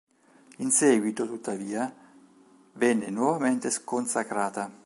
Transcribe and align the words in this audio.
In 0.57 0.71
seguito, 0.71 1.27
tuttavia, 1.27 1.93
venne 2.73 3.11
nuovamente 3.11 3.69
sconsacrata. 3.69 4.79